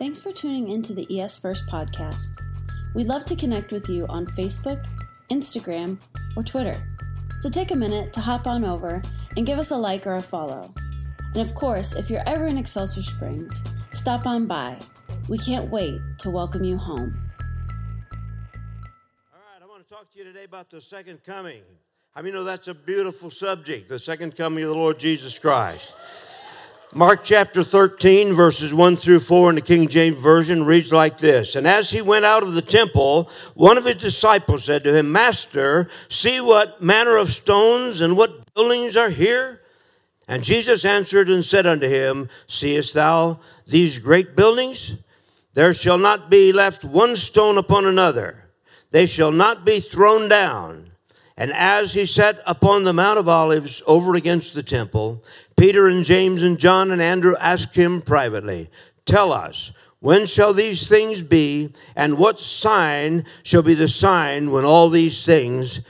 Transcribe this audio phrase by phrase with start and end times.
[0.00, 2.30] Thanks for tuning into the ES First podcast.
[2.94, 4.86] We'd love to connect with you on Facebook,
[5.30, 5.98] Instagram,
[6.34, 6.74] or Twitter.
[7.36, 9.02] So take a minute to hop on over
[9.36, 10.72] and give us a like or a follow.
[11.34, 13.62] And of course, if you're ever in Excelsior Springs,
[13.92, 14.78] stop on by.
[15.28, 17.30] We can't wait to welcome you home.
[19.34, 21.60] All right, I want to talk to you today about the second coming.
[22.16, 25.92] I mean, know that's a beautiful subject, the second coming of the Lord Jesus Christ.
[26.92, 31.54] Mark chapter 13, verses 1 through 4 in the King James Version reads like this
[31.54, 35.12] And as he went out of the temple, one of his disciples said to him,
[35.12, 39.60] Master, see what manner of stones and what buildings are here?
[40.26, 43.38] And Jesus answered and said unto him, Seest thou
[43.68, 44.94] these great buildings?
[45.54, 48.46] There shall not be left one stone upon another,
[48.90, 50.90] they shall not be thrown down.
[51.36, 55.24] And as he sat upon the Mount of Olives over against the temple,
[55.60, 58.70] Peter and James and John and Andrew asked him privately,
[59.04, 64.64] Tell us, when shall these things be, and what sign shall be the sign when
[64.64, 65.80] all these things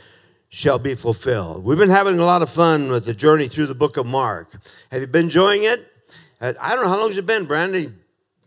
[0.49, 1.63] shall be fulfilled?
[1.63, 4.61] We've been having a lot of fun with the journey through the book of Mark.
[4.91, 5.87] Have you been enjoying it?
[6.41, 7.93] Uh, I don't know, how long has it been, Brandy?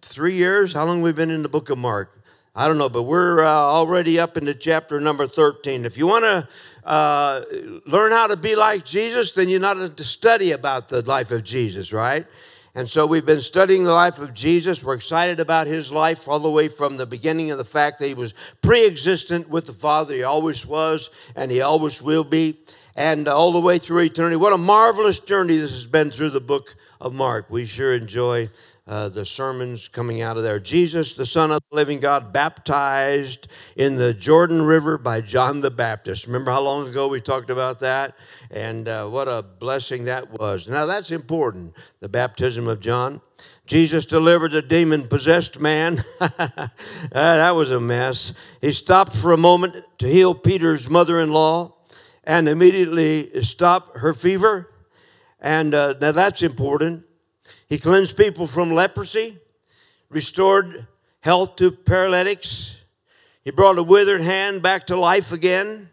[0.02, 0.74] Three years?
[0.74, 2.22] How long have we been in the book of Mark?
[2.56, 5.86] I don't know, but we're uh, already up into chapter number 13.
[5.86, 6.48] If you want to
[6.88, 7.42] uh,
[7.88, 11.44] learn how to be like Jesus, then you're not to study about the life of
[11.44, 12.28] Jesus, right?
[12.76, 14.84] And so we've been studying the life of Jesus.
[14.84, 18.08] We're excited about his life all the way from the beginning of the fact that
[18.08, 20.14] he was pre existent with the Father.
[20.14, 22.59] He always was, and he always will be,
[22.96, 24.36] and all the way through eternity.
[24.36, 27.50] What a marvelous journey this has been through the book of Mark.
[27.50, 28.52] We sure enjoy
[28.86, 30.59] uh, the sermons coming out of there.
[30.59, 35.72] Jesus, the Son of the living God, baptized in the Jordan River by John the
[35.72, 36.28] Baptist.
[36.28, 38.16] Remember how long ago we talked about that?
[38.52, 40.67] And uh, what a blessing that was.
[40.67, 43.22] Now, that's important, the baptism of John.
[43.66, 46.03] Jesus delivered a demon possessed man.
[46.20, 46.68] uh,
[47.12, 48.34] that was a mess.
[48.59, 51.74] He stopped for a moment to heal Peter's mother in law
[52.25, 54.69] and immediately stopped her fever.
[55.40, 57.06] And uh, now that's important.
[57.68, 59.38] He cleansed people from leprosy,
[60.09, 60.88] restored
[61.22, 62.81] health to paralytics.
[63.44, 65.90] He brought a withered hand back to life again.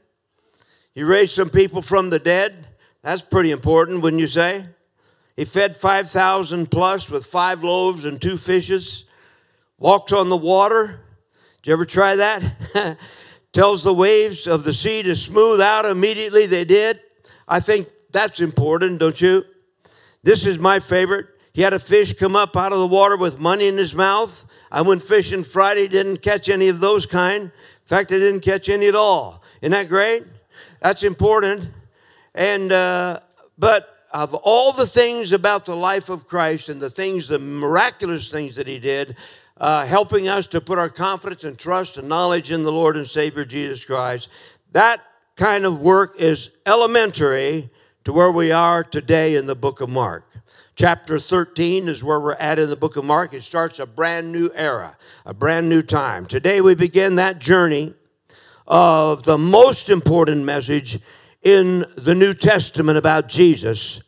[0.94, 2.66] He raised some people from the dead.
[3.03, 4.66] That's pretty important, wouldn't you say?
[5.37, 9.05] He fed 5,000 plus with five loaves and two fishes.
[9.78, 11.00] Walked on the water.
[11.62, 12.43] Did you ever try that?
[13.53, 16.47] Tells the waves of the sea to smooth out immediately.
[16.47, 17.00] They did.
[17.49, 19.44] I think that's important, don't you?
[20.22, 21.27] This is my favorite.
[21.53, 24.44] He had a fish come up out of the water with money in his mouth.
[24.71, 27.44] I went fishing Friday, didn't catch any of those kind.
[27.44, 27.50] In
[27.87, 29.43] fact, I didn't catch any at all.
[29.60, 30.25] Isn't that great?
[30.81, 31.69] That's important.
[32.34, 33.21] And, uh,
[33.59, 38.28] but of all the things about the life of Christ and the things, the miraculous
[38.28, 39.16] things that he did,
[39.56, 43.06] uh, helping us to put our confidence and trust and knowledge in the Lord and
[43.06, 44.28] Savior Jesus Christ,
[44.72, 45.00] that
[45.37, 47.71] kind of work is elementary
[48.05, 50.25] to where we are today in the book of Mark.
[50.76, 53.34] Chapter 13 is where we're at in the book of Mark.
[53.34, 56.25] It starts a brand new era, a brand new time.
[56.25, 57.94] Today we begin that journey
[58.66, 60.98] of the most important message
[61.42, 64.03] in the New Testament about Jesus,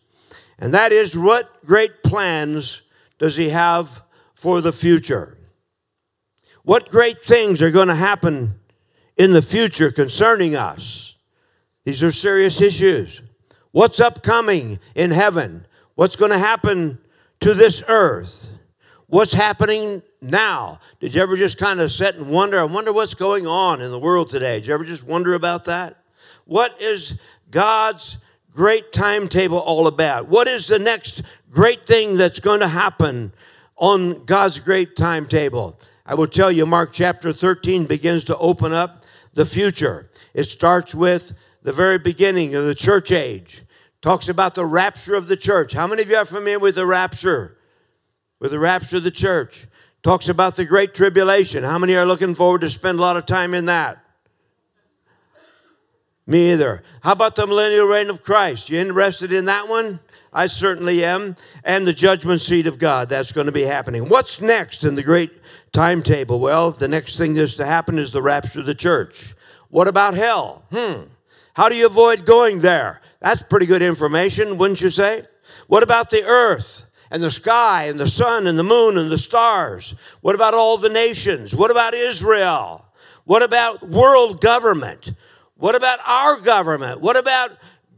[0.58, 2.82] and that is what great plans
[3.18, 4.02] does he have
[4.34, 5.36] for the future?
[6.62, 8.54] What great things are going to happen
[9.16, 11.16] in the future concerning us?
[11.84, 13.20] These are serious issues.
[13.72, 15.66] What's upcoming in heaven?
[16.02, 16.98] What's going to happen
[17.38, 18.48] to this earth?
[19.06, 20.80] What's happening now?
[20.98, 22.58] Did you ever just kind of sit and wonder?
[22.58, 24.58] I wonder what's going on in the world today.
[24.58, 25.98] Did you ever just wonder about that?
[26.44, 27.20] What is
[27.52, 28.18] God's
[28.52, 30.26] great timetable all about?
[30.26, 33.32] What is the next great thing that's going to happen
[33.76, 35.78] on God's great timetable?
[36.04, 40.10] I will tell you, Mark chapter 13 begins to open up the future.
[40.34, 41.32] It starts with
[41.62, 43.62] the very beginning of the church age
[44.02, 45.72] talks about the rapture of the church.
[45.72, 47.56] How many of you are familiar with the rapture?
[48.40, 49.66] With the rapture of the church.
[50.02, 51.62] Talks about the great tribulation.
[51.62, 54.04] How many are looking forward to spend a lot of time in that?
[56.26, 56.82] Me either.
[57.02, 58.68] How about the millennial reign of Christ?
[58.68, 60.00] You interested in that one?
[60.32, 61.36] I certainly am.
[61.62, 63.08] And the judgment seat of God.
[63.08, 64.08] That's going to be happening.
[64.08, 65.30] What's next in the great
[65.72, 66.40] timetable?
[66.40, 69.34] Well, the next thing that's to happen is the rapture of the church.
[69.68, 70.64] What about hell?
[70.72, 71.02] Hmm.
[71.54, 73.00] How do you avoid going there?
[73.20, 75.24] That's pretty good information, wouldn't you say?
[75.66, 79.18] What about the earth and the sky and the sun and the moon and the
[79.18, 79.94] stars?
[80.22, 81.54] What about all the nations?
[81.54, 82.86] What about Israel?
[83.24, 85.12] What about world government?
[85.56, 87.00] What about our government?
[87.00, 87.50] What about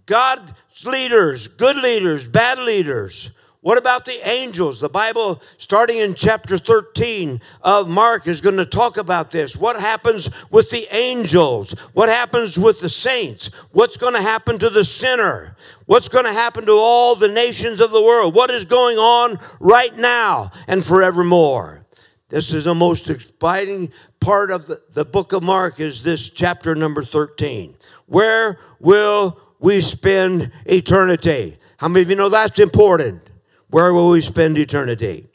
[0.06, 0.52] God's
[0.84, 3.30] leaders, good leaders, bad leaders?
[3.64, 4.78] What about the angels?
[4.78, 9.56] The Bible, starting in chapter 13 of Mark, is going to talk about this.
[9.56, 11.70] What happens with the angels?
[11.94, 13.46] What happens with the saints?
[13.70, 15.56] What's going to happen to the sinner?
[15.86, 18.34] What's going to happen to all the nations of the world?
[18.34, 21.86] What is going on right now and forevermore?
[22.28, 26.74] This is the most exciting part of the, the book of Mark is this chapter
[26.74, 27.76] number 13.
[28.04, 31.56] Where will we spend eternity?
[31.78, 33.30] How many of you know that's important?
[33.74, 35.26] Where will we spend eternity?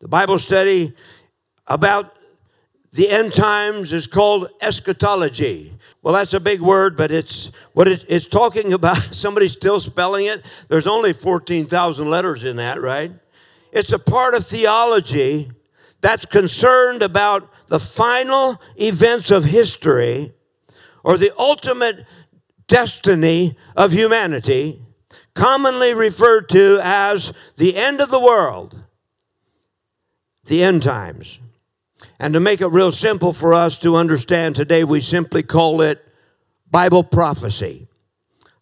[0.00, 0.92] The Bible study
[1.68, 2.16] about
[2.90, 5.72] the end times is called eschatology.
[6.02, 9.14] Well, that's a big word, but it's what it, it's talking about.
[9.14, 10.44] Somebody's still spelling it.
[10.66, 13.12] There's only 14,000 letters in that, right?
[13.70, 15.52] It's a part of theology
[16.00, 20.34] that's concerned about the final events of history
[21.04, 22.04] or the ultimate
[22.66, 24.82] destiny of humanity
[25.34, 28.76] commonly referred to as the end of the world,
[30.44, 31.40] the end times.
[32.18, 36.04] And to make it real simple for us to understand today, we simply call it
[36.70, 37.86] Bible prophecy.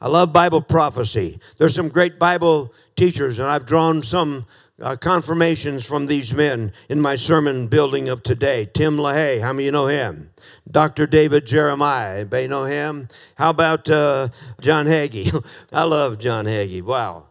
[0.00, 1.40] I love Bible prophecy.
[1.56, 4.46] There's some great Bible teachers, and I've drawn some
[4.80, 8.68] uh, confirmations from these men in my sermon building of today.
[8.72, 10.30] Tim LaHaye, how many you know him?
[10.70, 11.06] Dr.
[11.06, 13.08] David Jeremiah, anybody know him?
[13.36, 14.28] How about uh,
[14.60, 15.44] John Hagee?
[15.72, 16.82] I love John Hagee.
[16.82, 17.26] Wow.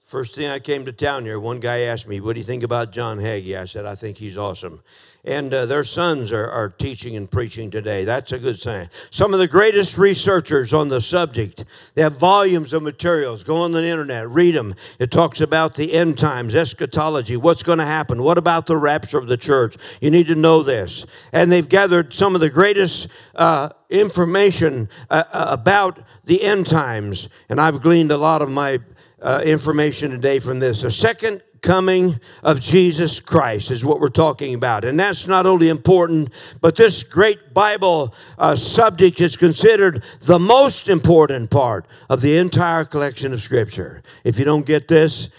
[0.00, 2.62] First thing I came to town here, one guy asked me, What do you think
[2.62, 3.56] about John Hagee?
[3.56, 4.82] I said, I think he's awesome
[5.24, 8.04] and uh, their sons are, are teaching and preaching today.
[8.04, 8.90] That's a good sign.
[9.10, 11.64] Some of the greatest researchers on the subject,
[11.94, 13.44] they have volumes of materials.
[13.44, 14.74] Go on the internet, read them.
[14.98, 19.18] It talks about the end times, eschatology, what's going to happen, what about the rapture
[19.18, 19.76] of the church.
[20.00, 21.06] You need to know this.
[21.32, 27.28] And they've gathered some of the greatest uh, information uh, uh about the end times,
[27.48, 28.80] and I've gleaned a lot of my
[29.20, 30.82] uh, information today from this.
[30.82, 34.84] The second coming of Jesus Christ is what we're talking about.
[34.84, 36.30] And that's not only important,
[36.60, 42.84] but this great Bible uh, subject is considered the most important part of the entire
[42.84, 44.02] collection of Scripture.
[44.24, 45.30] If you don't get this,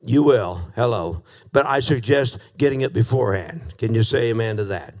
[0.00, 0.60] you will.
[0.74, 1.22] Hello.
[1.52, 3.74] But I suggest getting it beforehand.
[3.78, 4.94] Can you say amen to that?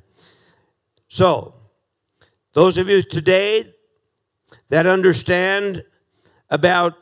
[1.08, 1.54] So,
[2.52, 3.72] those of you today
[4.68, 5.84] that understand
[6.50, 6.94] about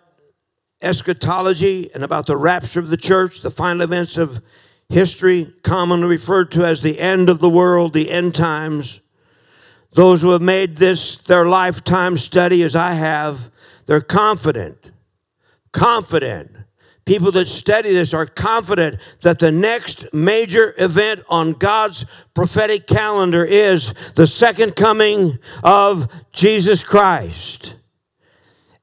[0.82, 4.43] eschatology and about the rapture of the church, the final events of
[4.88, 9.00] history, commonly referred to as the end of the world, the end times.
[9.94, 13.50] Those who have made this their lifetime study, as I have,
[13.87, 14.90] they're confident,
[15.73, 16.50] confident.
[17.05, 23.44] People that study this are confident that the next major event on God's prophetic calendar
[23.44, 27.76] is the second coming of Jesus Christ.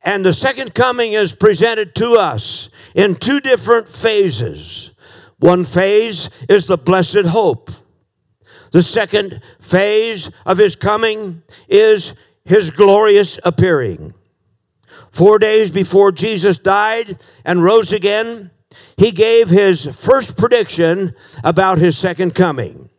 [0.02, 4.92] And the second coming is presented to us in two different phases.
[5.40, 7.72] One phase is the blessed hope.
[8.72, 12.14] The second phase of his coming is
[12.46, 14.14] his glorious appearing.
[15.12, 18.52] Four days before Jesus died and rose again,
[18.96, 22.90] he gave his first prediction about his second coming,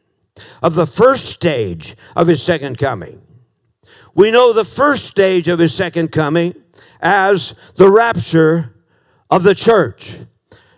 [0.63, 3.23] of the first stage of his second coming.
[4.15, 6.55] We know the first stage of his second coming
[7.01, 8.75] as the rapture
[9.31, 10.19] of the church,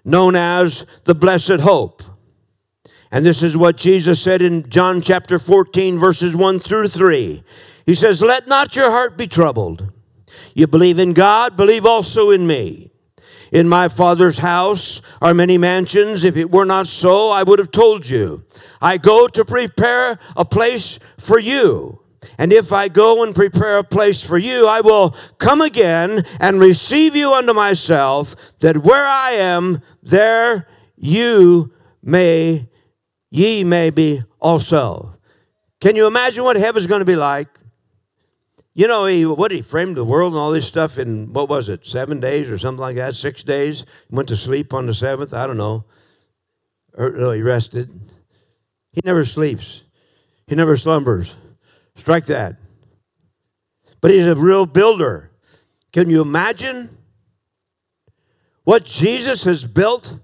[0.05, 2.03] known as the blessed hope.
[3.11, 7.43] And this is what Jesus said in John chapter 14, verses 1 through 3.
[7.85, 9.93] He says, Let not your heart be troubled.
[10.55, 12.91] You believe in God, believe also in me.
[13.53, 16.25] In my Father's house are many mansions.
[16.25, 18.45] If it were not so, I would have told you.
[18.81, 22.02] I go to prepare a place for you.
[22.39, 26.61] And if I go and prepare a place for you, I will come again and
[26.61, 32.69] receive you unto myself, that where I am, there you may,
[33.31, 35.17] ye may be also.
[35.81, 37.49] Can you imagine what heaven's going to be like?
[38.75, 41.69] You know, he what he framed the world and all this stuff in what was
[41.69, 43.85] it, seven days or something like that, six days.
[44.11, 45.35] Went to sleep on the seventh.
[45.35, 45.85] I don't know.
[46.95, 47.93] Or no, he rested.
[48.93, 49.83] He never sleeps.
[50.47, 51.37] He never slumbers.
[51.97, 52.57] Strike that.
[54.01, 55.31] But he's a real builder.
[55.93, 56.97] Can you imagine
[58.65, 60.19] what Jesus has built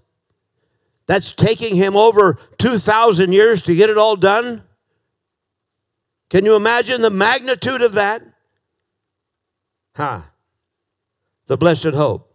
[1.06, 4.62] that's taking him over 2,000 years to get it all done?
[6.30, 8.22] Can you imagine the magnitude of that?
[9.94, 10.22] Huh.
[11.46, 12.32] The blessed hope.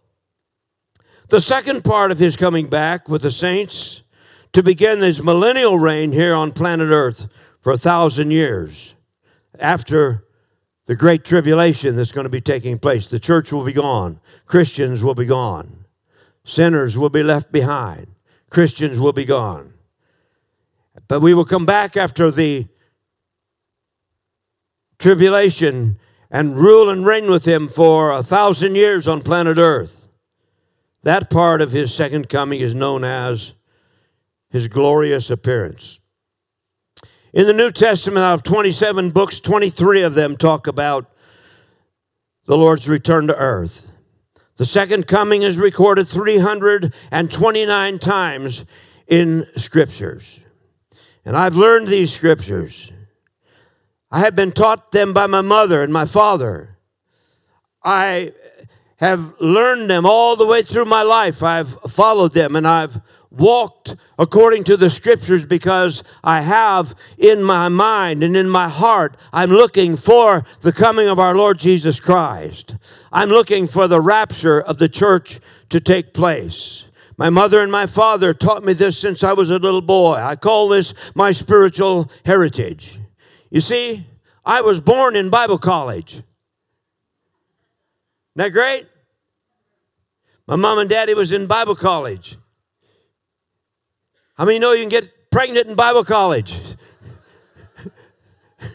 [1.29, 4.03] The second part of his coming back with the saints
[4.53, 7.27] to begin his millennial reign here on planet Earth
[7.59, 8.95] for a thousand years
[9.60, 10.25] after
[10.86, 13.07] the great tribulation that's going to be taking place.
[13.07, 15.86] The church will be gone, Christians will be gone.
[16.45, 18.07] Sinners will be left behind.
[18.50, 19.74] Christians will be gone.
[21.07, 22.67] But we will come back after the
[25.00, 25.98] tribulation
[26.29, 30.07] and rule and reign with him for a thousand years on planet Earth.
[31.03, 33.53] That part of his second coming is known as
[34.50, 36.00] his glorious appearance.
[37.33, 41.11] In the New Testament, out of 27 books, 23 of them talk about
[42.45, 43.91] the Lord's return to earth.
[44.57, 48.65] The second coming is recorded 329 times
[49.07, 50.41] in scriptures.
[51.25, 52.91] And I've learned these scriptures.
[54.11, 56.77] I have been taught them by my mother and my father.
[57.83, 58.33] I
[58.97, 61.41] have learned them all the way through my life.
[61.41, 63.01] I've followed them and I've
[63.33, 69.17] walked according to the scriptures because I have in my mind and in my heart,
[69.31, 72.75] I'm looking for the coming of our Lord Jesus Christ.
[73.11, 76.85] I'm looking for the rapture of the church to take place.
[77.17, 80.15] My mother and my father taught me this since I was a little boy.
[80.15, 82.99] I call this my spiritual heritage.
[83.49, 84.07] You see,
[84.45, 86.13] I was born in Bible college.
[86.13, 86.25] Isn't
[88.35, 88.87] that great?
[90.47, 92.37] My mom and daddy was in Bible college.
[94.35, 96.59] How many know you can get pregnant in Bible college?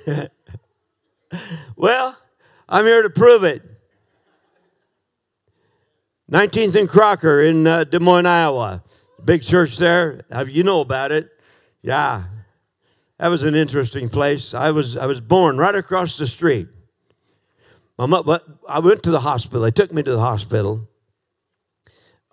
[1.77, 2.17] well,
[2.69, 3.63] I'm here to prove it.
[6.31, 8.85] 19th and Crocker in uh, Des Moines, Iowa.
[9.25, 10.25] Big church there.
[10.47, 11.29] You know about it.
[11.83, 12.25] Yeah.
[13.19, 14.55] That was an interesting place.
[14.55, 16.69] I was, I was born right across the street.
[17.97, 18.39] My mom,
[18.69, 19.63] I went to the hospital.
[19.63, 20.89] They took me to the hospital.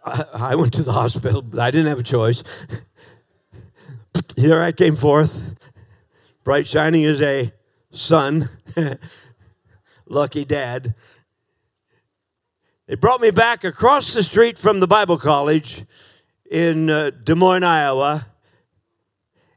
[0.04, 2.44] I, I went to the hospital, but I didn't have a choice.
[4.38, 5.56] Here I came forth,
[6.44, 7.54] bright shining as a
[7.92, 8.50] sun.
[10.06, 10.94] Lucky dad.
[12.86, 15.86] They brought me back across the street from the Bible college
[16.52, 18.28] in uh, Des Moines, Iowa,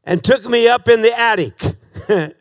[0.04, 1.60] and took me up in the attic
[2.06, 2.34] where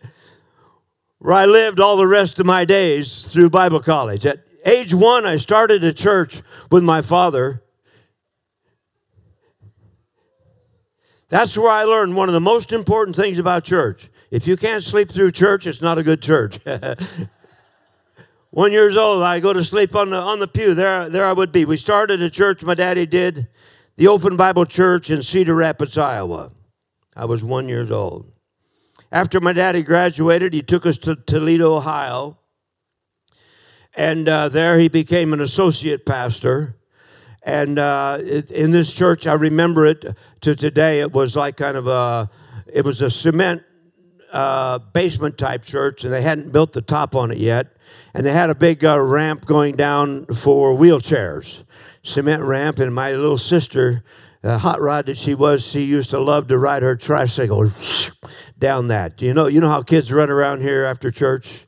[1.34, 4.27] I lived all the rest of my days through Bible college.
[4.27, 7.63] At age one, I started a church with my father
[11.29, 14.10] That's where I learned one of the most important things about church.
[14.31, 16.60] If you can't sleep through church, it's not a good church.
[18.51, 20.74] One years old, I go to sleep on the on the pew.
[20.74, 21.65] There, there I would be.
[21.65, 22.63] We started a church.
[22.63, 23.48] My daddy did,
[23.98, 26.51] the Open Bible Church in Cedar Rapids, Iowa.
[27.15, 28.31] I was one years old.
[29.12, 32.38] After my daddy graduated, he took us to Toledo, Ohio,
[33.96, 36.76] and uh, there he became an associate pastor.
[37.48, 40.04] And uh, in this church, I remember it
[40.42, 41.00] to today.
[41.00, 42.30] It was like kind of a,
[42.68, 43.63] it was a cement
[44.34, 47.77] uh, basement type church, and they hadn't built the top on it yet.
[48.13, 51.63] And they had a big uh, ramp going down for wheelchairs,
[52.04, 52.80] cement ramp.
[52.80, 54.04] And my little sister,
[54.44, 57.72] hot rod that she was, she used to love to ride her tricycle
[58.60, 59.22] down that.
[59.22, 61.66] You know, you know how kids run around here after church,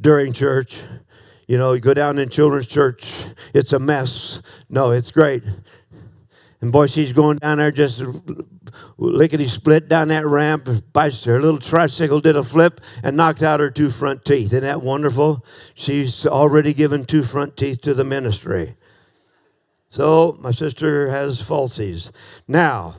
[0.00, 0.80] during church.
[1.52, 3.12] You know, you go down in children's church,
[3.52, 4.40] it's a mess.
[4.70, 5.42] No, it's great.
[6.62, 8.02] And boy, she's going down there just
[8.96, 10.66] lickety split down that ramp.
[10.66, 14.46] Her little tricycle did a flip and knocked out her two front teeth.
[14.46, 15.44] Isn't that wonderful?
[15.74, 18.76] She's already given two front teeth to the ministry.
[19.90, 22.12] So my sister has falsies.
[22.48, 22.94] Now,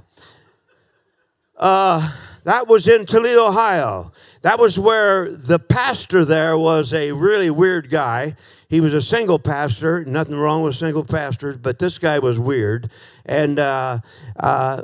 [1.57, 4.11] uh, that was in Toledo, Ohio.
[4.43, 8.35] That was where the pastor there was a really weird guy.
[8.73, 12.89] He was a single pastor, nothing wrong with single pastors, but this guy was weird.
[13.23, 13.99] And uh,
[14.35, 14.81] uh,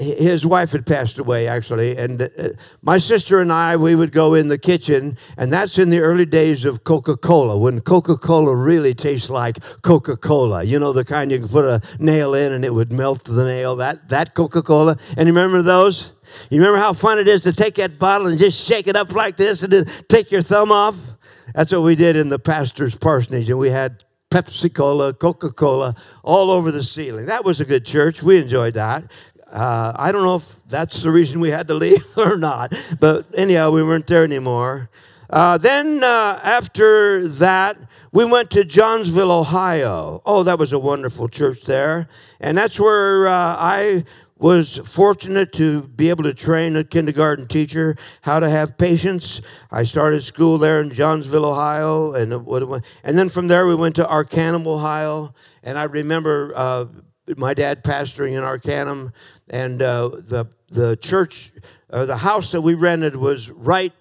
[0.00, 1.96] his wife had passed away, actually.
[1.96, 2.28] And uh,
[2.82, 6.26] my sister and I, we would go in the kitchen, and that's in the early
[6.26, 10.64] days of Coca Cola, when Coca Cola really tastes like Coca Cola.
[10.64, 13.44] You know, the kind you can put a nail in and it would melt the
[13.44, 14.98] nail, that, that Coca Cola.
[15.16, 16.10] And you remember those?
[16.50, 19.12] You remember how fun it is to take that bottle and just shake it up
[19.12, 21.13] like this and then take your thumb off?
[21.54, 25.94] That's what we did in the pastor's parsonage, and we had Pepsi Cola, Coca Cola
[26.24, 27.26] all over the ceiling.
[27.26, 28.22] That was a good church.
[28.22, 29.04] We enjoyed that.
[29.52, 33.26] Uh, I don't know if that's the reason we had to leave or not, but
[33.34, 34.90] anyhow, we weren't there anymore.
[35.30, 37.78] Uh, then uh, after that,
[38.10, 40.22] we went to Johnsville, Ohio.
[40.26, 42.08] Oh, that was a wonderful church there.
[42.40, 44.04] And that's where uh, I
[44.44, 49.40] was fortunate to be able to train a kindergarten teacher how to have patience.
[49.70, 52.30] I started school there in Johnsville, Ohio, and
[53.02, 55.32] and then from there we went to Arcanum, Ohio.
[55.62, 56.84] And I remember uh,
[57.38, 59.14] my dad pastoring in Arcanum,
[59.48, 61.50] and uh, the the church,
[61.88, 63.94] uh, the house that we rented was right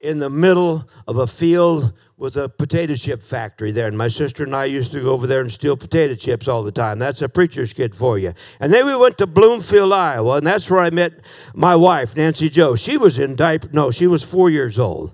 [0.00, 3.88] in the middle of a field with a potato chip factory there.
[3.88, 6.62] And my sister and I used to go over there and steal potato chips all
[6.62, 6.98] the time.
[6.98, 8.32] That's a preacher's kid for you.
[8.58, 11.12] And then we went to Bloomfield, Iowa, and that's where I met
[11.54, 12.74] my wife, Nancy Joe.
[12.74, 15.12] She was in diaper, no, she was four years old.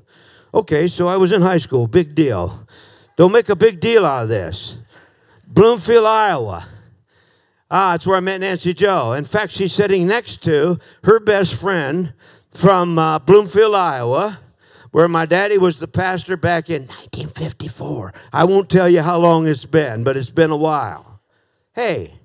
[0.54, 1.88] Okay, so I was in high school.
[1.88, 2.68] Big deal.
[3.16, 4.78] Don't make a big deal out of this.
[5.46, 6.68] Bloomfield, Iowa.
[7.70, 9.14] Ah, that's where I met Nancy Joe.
[9.14, 12.12] In fact, she's sitting next to her best friend
[12.52, 14.40] from uh, Bloomfield, Iowa,
[14.92, 18.12] where my daddy was the pastor back in 1954.
[18.32, 21.20] I won't tell you how long it's been, but it's been a while.
[21.74, 22.20] Hey,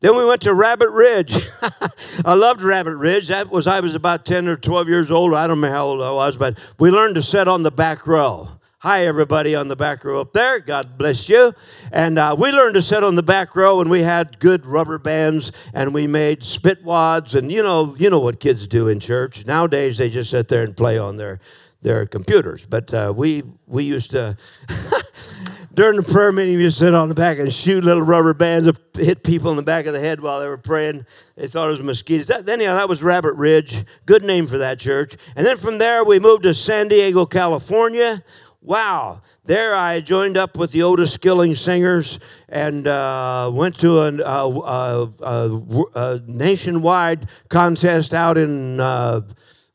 [0.00, 1.36] then we went to Rabbit Ridge.
[2.24, 3.28] I loved Rabbit Ridge.
[3.28, 5.34] That was I was about 10 or 12 years old.
[5.34, 8.06] I don't know how old I was, but we learned to sit on the back
[8.06, 8.48] row.
[8.80, 10.60] Hi, everybody on the back row up there.
[10.60, 11.52] God bless you.
[11.90, 14.98] And uh, we learned to sit on the back row, and we had good rubber
[14.98, 19.00] bands, and we made spit wads, and you know, you know what kids do in
[19.00, 19.98] church nowadays.
[19.98, 21.40] They just sit there and play on their
[21.82, 22.64] their computers.
[22.64, 24.36] But uh, we we used to.
[25.74, 29.22] during the prayer meeting, we sit on the back and shoot little rubber bands, hit
[29.22, 31.06] people in the back of the head while they were praying.
[31.36, 32.26] They thought it was mosquitoes.
[32.26, 33.84] That, anyhow, that was Rabbit Ridge.
[34.04, 35.16] Good name for that church.
[35.36, 38.24] And then from there, we moved to San Diego, California
[38.60, 44.14] wow, there I joined up with the Otis Skilling Singers and uh, went to a,
[44.16, 45.62] a, a,
[45.94, 49.22] a, nationwide contest out in uh,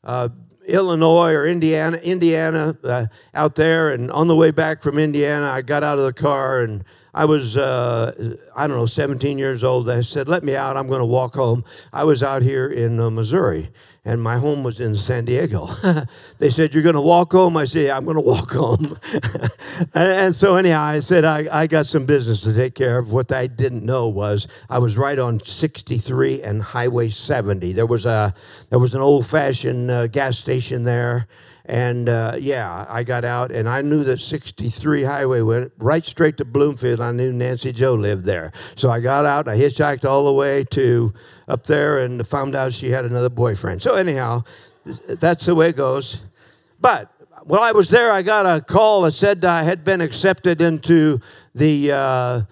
[0.02, 0.28] uh,
[0.66, 3.90] Illinois or Indiana, Indiana uh, out there.
[3.90, 7.24] And on the way back from Indiana, I got out of the car and I
[7.24, 9.88] was, uh, I don't know, 17 years old.
[9.88, 10.76] I said, let me out.
[10.76, 11.64] I'm going to walk home.
[11.92, 13.70] I was out here in uh, Missouri
[14.04, 15.68] and my home was in San Diego.
[16.38, 17.56] they said, You're going to walk home?
[17.56, 18.98] I said, yeah, I'm going to walk home.
[19.94, 23.12] and, so, anyhow, I said, I, I got some business to take care of.
[23.12, 27.72] What I didn't know was I was right on 63 and Highway 70.
[27.72, 28.34] There was, a,
[28.68, 31.26] there was an old fashioned uh, gas station there.
[31.66, 36.36] And uh, yeah, I got out and I knew that 63 highway went right straight
[36.36, 37.00] to Bloomfield.
[37.00, 38.52] I knew Nancy Joe lived there.
[38.74, 41.14] So I got out, I hitchhiked all the way to
[41.48, 43.80] up there and found out she had another boyfriend.
[43.80, 44.44] So, anyhow,
[44.84, 46.20] that's the way it goes.
[46.80, 47.10] But
[47.44, 51.20] while I was there, I got a call that said I had been accepted into
[51.54, 51.92] the.
[51.92, 52.42] Uh,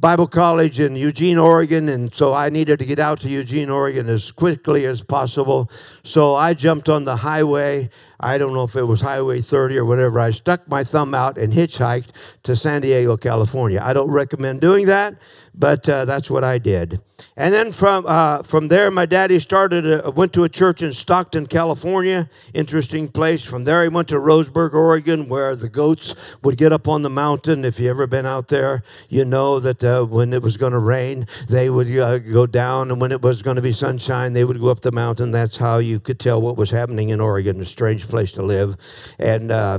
[0.00, 4.08] Bible College in Eugene, Oregon, and so I needed to get out to Eugene, Oregon
[4.08, 5.68] as quickly as possible.
[6.04, 7.90] So I jumped on the highway.
[8.20, 10.18] I don't know if it was Highway 30 or whatever.
[10.18, 12.08] I stuck my thumb out and hitchhiked
[12.42, 13.80] to San Diego, California.
[13.82, 15.16] I don't recommend doing that,
[15.54, 17.00] but uh, that's what I did.
[17.36, 20.92] And then from uh, from there, my daddy started a, went to a church in
[20.92, 22.28] Stockton, California.
[22.54, 23.42] Interesting place.
[23.42, 27.10] From there, he went to Roseburg, Oregon, where the goats would get up on the
[27.10, 27.64] mountain.
[27.64, 30.78] If you ever been out there, you know that uh, when it was going to
[30.78, 34.44] rain, they would uh, go down, and when it was going to be sunshine, they
[34.44, 35.32] would go up the mountain.
[35.32, 37.60] That's how you could tell what was happening in Oregon.
[37.60, 38.76] A strange place to live,
[39.18, 39.78] and uh,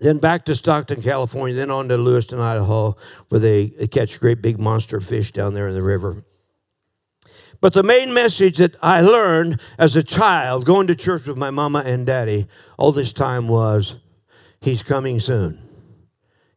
[0.00, 2.96] then back to Stockton, California, then on to Lewiston, Idaho,
[3.28, 6.24] where they catch great big monster fish down there in the river.
[7.60, 11.50] But the main message that I learned as a child, going to church with my
[11.50, 12.46] mama and daddy
[12.78, 13.98] all this time was
[14.62, 15.58] He's coming soon.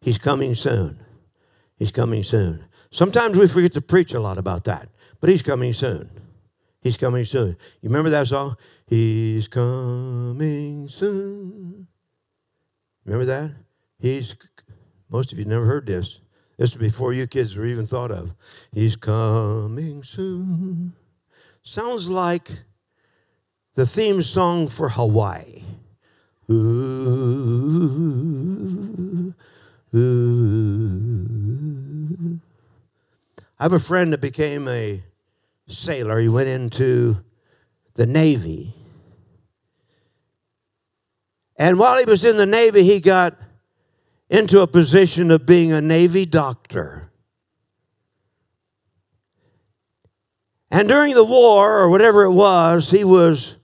[0.01, 0.99] He's coming soon.
[1.77, 2.65] He's coming soon.
[2.91, 6.09] Sometimes we forget to preach a lot about that, but He's coming soon.
[6.81, 7.57] He's coming soon.
[7.81, 8.57] You remember that song?
[8.93, 11.87] He's coming soon.
[13.05, 13.55] Remember that?
[13.97, 14.35] He's,
[15.09, 16.19] most of you never heard this.
[16.59, 18.35] This is before you kids were even thought of.
[18.71, 20.93] He's coming soon.
[21.63, 22.51] Sounds like
[23.73, 25.63] the theme song for Hawaii.
[26.51, 26.63] Ooh,
[29.95, 30.53] ooh.
[33.59, 35.01] I have a friend that became a
[35.67, 36.19] sailor.
[36.19, 37.23] He went into
[37.95, 38.75] the Navy.
[41.63, 43.39] And while he was in the Navy, he got
[44.29, 47.09] into a position of being a Navy doctor.
[50.69, 53.55] And during the war, or whatever it was, he was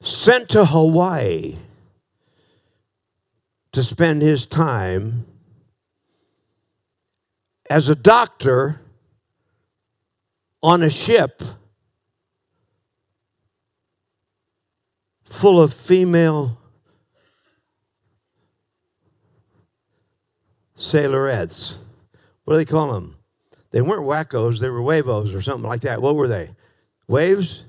[0.00, 1.56] sent to Hawaii
[3.72, 5.26] to spend his time
[7.68, 8.80] as a doctor
[10.62, 11.42] on a ship
[15.34, 16.56] full of female
[20.78, 21.78] sailorettes.
[22.44, 23.16] What do they call them?
[23.72, 26.00] They weren't wackos, they were wavos or something like that.
[26.00, 26.50] What were they?
[27.08, 27.64] Waves?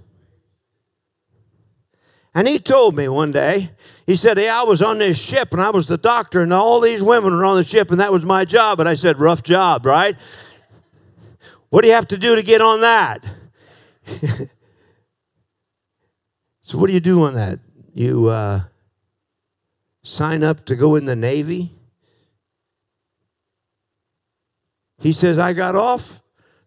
[2.35, 3.71] And he told me one day,
[4.05, 6.79] he said, Hey, I was on this ship and I was the doctor, and all
[6.79, 8.79] these women were on the ship, and that was my job.
[8.79, 10.15] And I said, Rough job, right?
[11.69, 13.25] What do you have to do to get on that?
[16.65, 17.59] so, what do you do on that?
[17.93, 18.61] You, uh,
[20.01, 21.75] sign up to go in the Navy?
[24.97, 26.23] He says, I got off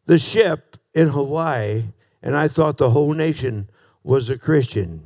[0.06, 1.82] the ship in Hawaii
[2.22, 3.68] and I thought the whole nation
[4.04, 5.02] was a Christian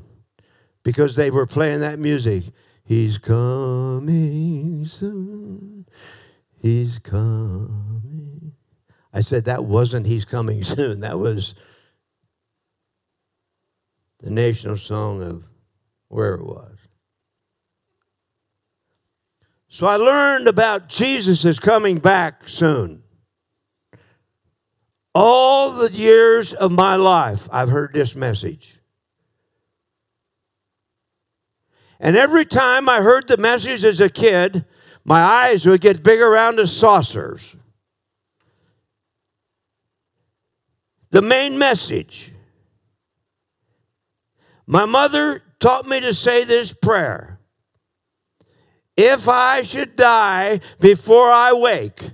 [0.83, 2.44] because they were playing that music.
[2.85, 5.87] He's coming soon.
[6.61, 8.52] He's coming.
[9.11, 11.00] I said, that wasn't He's coming soon.
[11.00, 11.55] That was
[14.22, 15.48] the national song of
[16.08, 16.78] where it was.
[19.68, 23.02] So I learned about Jesus is coming back soon.
[25.14, 28.78] All the years of my life, I've heard this message.
[31.98, 34.64] And every time I heard the message as a kid,
[35.04, 37.56] my eyes would get big around as saucers.
[41.11, 42.31] The main message.
[44.72, 47.38] My mother taught me to say this prayer
[48.96, 52.12] If I should die before I wake,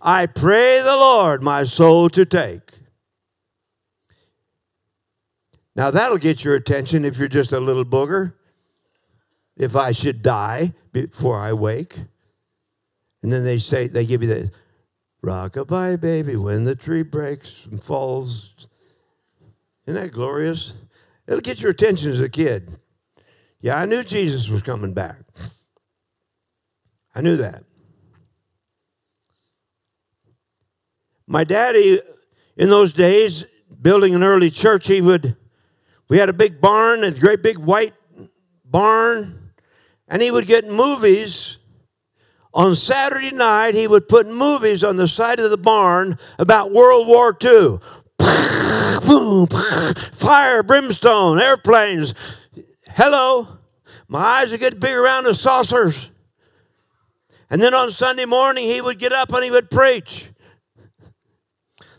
[0.00, 2.72] I pray the Lord my soul to take.
[5.76, 8.32] Now that'll get your attention if you're just a little booger.
[9.56, 12.00] If I should die before I wake.
[13.22, 14.50] And then they say, they give you the
[15.24, 18.66] rockabye baby when the tree breaks and falls.
[19.86, 20.74] Isn't that glorious?
[21.26, 22.78] It'll get your attention as a kid.
[23.60, 25.18] Yeah, I knew Jesus was coming back.
[27.14, 27.64] I knew that.
[31.26, 32.00] My daddy,
[32.56, 33.44] in those days,
[33.80, 35.36] building an early church, he would
[36.12, 37.94] we had a big barn, a great big white
[38.66, 39.52] barn,
[40.08, 41.56] and he would get movies.
[42.52, 47.06] On Saturday night, he would put movies on the side of the barn about World
[47.06, 47.78] War II.
[50.14, 52.14] Fire, brimstone, airplanes.
[52.88, 53.58] Hello.
[54.08, 56.10] My eyes would get big around the saucers.
[57.50, 60.30] And then on Sunday morning, he would get up and he would preach.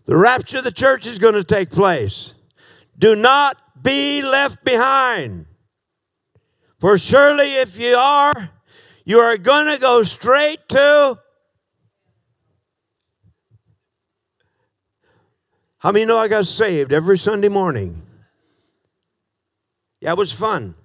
[0.05, 2.33] The rapture of the church is going to take place.
[2.97, 5.45] Do not be left behind.
[6.79, 8.51] For surely if you are,
[9.05, 11.19] you are going to go straight to.
[15.83, 18.03] How many know I got saved every Sunday morning?
[19.99, 20.75] Yeah, it was fun.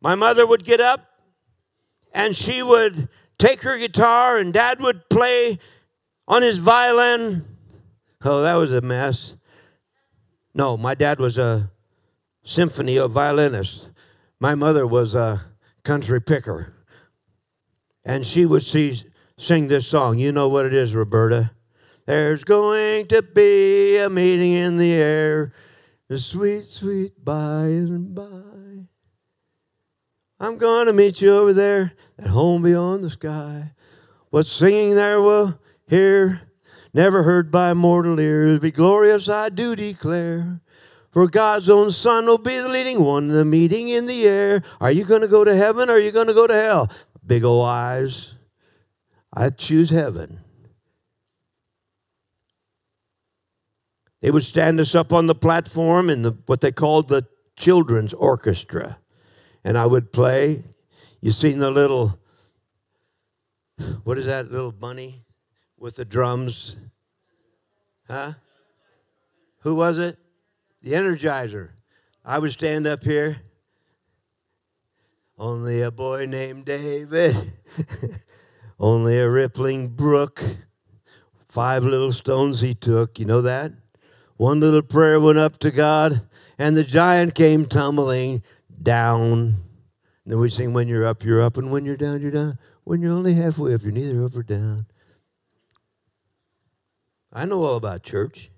[0.00, 1.06] My mother would get up
[2.14, 5.58] and she would take her guitar, and dad would play
[6.26, 7.44] on his violin.
[8.24, 9.34] Oh, that was a mess.
[10.54, 11.70] No, my dad was a
[12.44, 13.90] symphony of violinist.
[14.40, 15.44] My mother was a
[15.82, 16.72] country picker.
[18.06, 19.02] And she would see,
[19.36, 20.18] sing this song.
[20.18, 21.50] You know what it is, Roberta.
[22.06, 25.52] There's going to be a meeting in the air,
[26.08, 28.86] the sweet, sweet by and by.
[30.38, 33.72] I'm going to meet you over there at home beyond the sky.
[34.30, 36.42] What singing there will hear
[36.94, 38.60] never heard by mortal ears.
[38.60, 40.60] Be glorious, I do declare.
[41.10, 44.62] For God's own Son will be the leading one, of the meeting in the air.
[44.80, 46.90] Are you going to go to heaven or are you going to go to hell?
[47.26, 48.36] Big old eyes.
[49.32, 50.40] I choose heaven.
[54.26, 58.12] They would stand us up on the platform in the, what they called the children's
[58.12, 58.98] orchestra.
[59.62, 60.64] And I would play.
[61.20, 62.18] You've seen the little,
[64.02, 65.22] what is that little bunny
[65.78, 66.76] with the drums?
[68.08, 68.32] Huh?
[69.60, 70.18] Who was it?
[70.82, 71.68] The Energizer.
[72.24, 73.42] I would stand up here.
[75.38, 77.52] Only a boy named David.
[78.80, 80.42] Only a rippling brook.
[81.48, 83.20] Five little stones he took.
[83.20, 83.70] You know that?
[84.36, 86.22] One little prayer went up to God,
[86.58, 88.42] and the giant came tumbling
[88.82, 89.32] down.
[89.32, 92.58] And then we sing, When you're up, you're up, and when you're down, you're down.
[92.84, 94.86] When you're only halfway up, you're neither up or down.
[97.32, 98.50] I know all about church.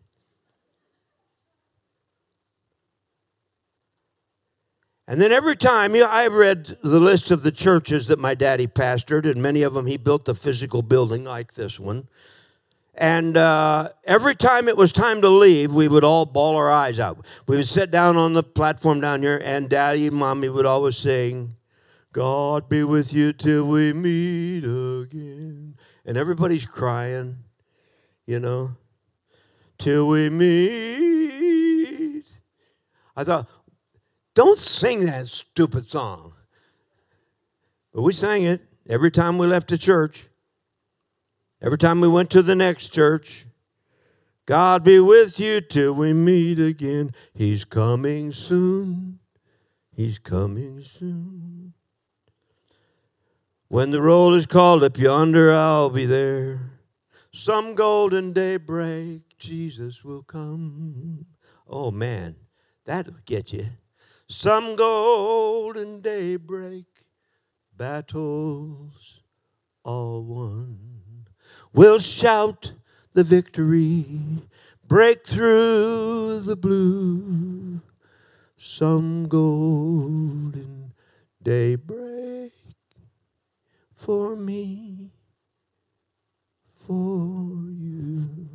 [5.06, 8.34] And then every time you know, I read the list of the churches that my
[8.34, 12.08] daddy pastored, and many of them he built a physical building like this one.
[12.98, 16.98] And uh, every time it was time to leave, we would all bawl our eyes
[16.98, 17.24] out.
[17.46, 20.96] We would sit down on the platform down here, and daddy and mommy would always
[20.96, 21.54] sing,
[22.12, 25.76] God be with you till we meet again.
[26.04, 27.44] And everybody's crying
[28.28, 28.76] you know,
[29.78, 32.24] till we meet.
[33.16, 33.48] I thought,
[34.34, 36.34] don't sing that stupid song.
[37.94, 40.28] But we sang it every time we left the church,
[41.60, 43.46] every time we went to the next church.
[44.46, 47.12] God be with you till we meet again.
[47.34, 49.18] He's coming soon.
[49.94, 51.74] He's coming soon.
[53.68, 56.70] When the roll is called up yonder, I'll be there.
[57.32, 61.26] Some golden daybreak, Jesus will come.
[61.68, 62.36] Oh man,
[62.86, 63.66] that'll get you.
[64.28, 66.86] Some golden daybreak,
[67.76, 69.20] battles
[69.84, 70.97] all won.
[71.72, 72.72] We'll shout
[73.12, 74.07] the victory,
[74.87, 77.81] break through the blue.
[78.57, 80.92] Some golden
[81.42, 82.52] daybreak
[83.94, 85.11] for me,
[86.87, 88.48] for you.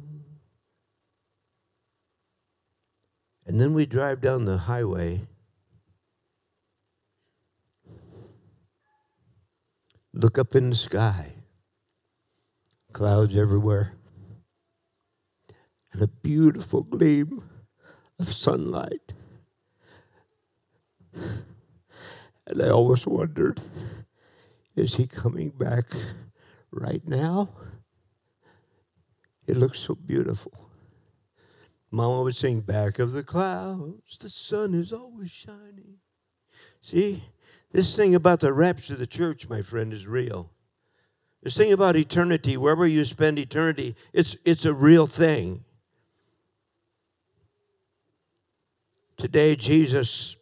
[3.46, 5.28] And then we drive down the highway.
[10.14, 11.34] Look up in the sky,
[12.94, 13.94] clouds everywhere,
[15.92, 17.44] and a beautiful gleam
[18.20, 19.14] of sunlight.
[22.46, 23.62] And I always wondered
[24.76, 25.86] is he coming back
[26.72, 27.50] right now?
[29.46, 30.52] It looks so beautiful.
[31.92, 35.98] Mama would sing, Back of the clouds, the sun is always shining.
[36.82, 37.24] See,
[37.72, 40.50] this thing about the rapture of the church, my friend, is real.
[41.44, 45.66] This thing about eternity, wherever you spend eternity, it's, it's a real thing.
[49.18, 50.38] Today, Jesus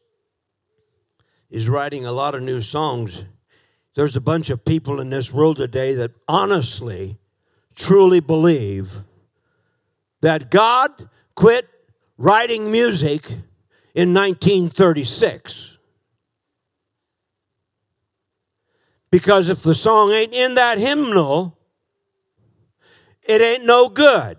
[1.49, 3.25] is writing a lot of new songs.
[3.95, 7.17] There's a bunch of people in this world today that honestly,
[7.75, 9.01] truly believe
[10.21, 11.67] that God quit
[12.15, 13.25] writing music
[13.95, 15.70] in 1936.
[19.11, 21.57] Because if the song ain't in that hymnal,
[23.23, 24.37] it ain't no good.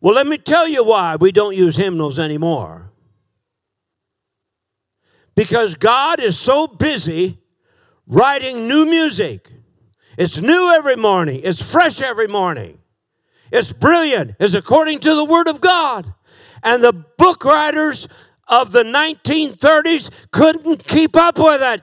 [0.00, 2.88] Well, let me tell you why we don't use hymnals anymore
[5.38, 7.38] because God is so busy
[8.08, 9.48] writing new music.
[10.16, 12.80] It's new every morning, it's fresh every morning,
[13.52, 16.12] it's brilliant, it's according to the Word of God.
[16.64, 18.08] And the book writers
[18.48, 21.82] of the 1930s couldn't keep up with it.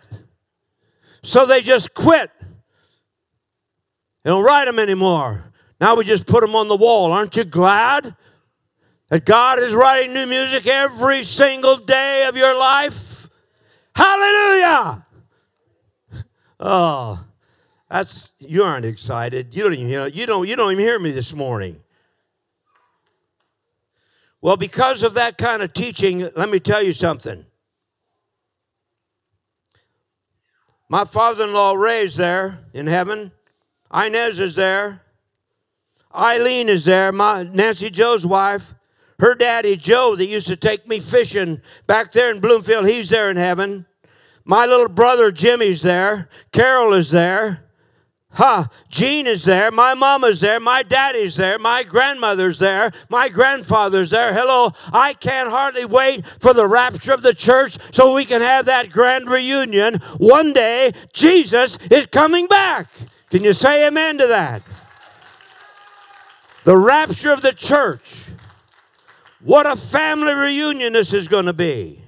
[1.24, 2.30] So they just quit.
[4.24, 5.52] They don't write them anymore.
[5.80, 7.12] Now we just put them on the wall.
[7.12, 8.16] Aren't you glad
[9.10, 13.30] that God is writing new music every single day of your life?
[13.96, 15.06] Hallelujah!
[16.60, 17.24] Oh,
[17.90, 19.56] that's you aren't excited.
[19.56, 21.80] You don't even hear, you don't you don't even hear me this morning.
[24.46, 27.48] Well, because of that kind of teaching, let me tell you something.
[30.88, 33.32] My father-in-law Ray's there in heaven.
[33.92, 35.02] Inez is there.
[36.14, 38.76] Eileen is there, my Nancy Joe's wife.
[39.18, 43.32] Her daddy, Joe, that used to take me fishing back there in Bloomfield, he's there
[43.32, 43.88] in heaven.
[44.44, 46.30] My little brother Jimmy's there.
[46.52, 47.65] Carol is there.
[48.36, 48.78] Ha, huh.
[48.90, 49.72] Jean is there.
[49.72, 50.60] My mama's there.
[50.60, 51.58] My daddy's there.
[51.58, 52.92] My grandmother's there.
[53.08, 54.34] My grandfather's there.
[54.34, 54.74] Hello.
[54.92, 58.92] I can't hardly wait for the rapture of the church so we can have that
[58.92, 59.96] grand reunion.
[60.18, 62.90] One day, Jesus is coming back.
[63.30, 64.64] Can you say amen to that?
[66.66, 68.26] The rapture of the church.
[69.40, 72.02] What a family reunion this is going to be.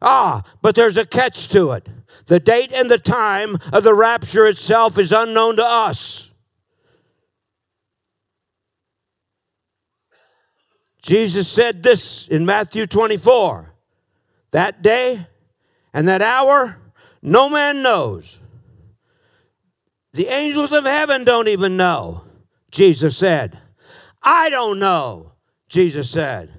[0.00, 1.88] Ah, but there's a catch to it.
[2.28, 6.32] The date and the time of the rapture itself is unknown to us.
[11.00, 13.72] Jesus said this in Matthew 24
[14.50, 15.26] that day
[15.94, 16.76] and that hour,
[17.22, 18.38] no man knows.
[20.12, 22.24] The angels of heaven don't even know,
[22.70, 23.58] Jesus said.
[24.22, 25.32] I don't know,
[25.68, 26.52] Jesus said,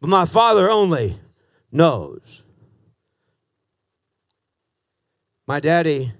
[0.00, 1.18] but my Father only
[1.70, 2.42] knows.
[5.50, 6.12] My daddy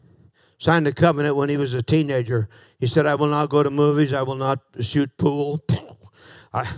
[0.59, 2.49] signed a covenant when he was a teenager.
[2.81, 5.64] He said, I will not go to movies, I will not shoot pool,
[6.53, 6.69] I,